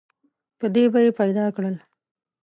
[0.59, 1.75] په دې به یې پیدا کړل.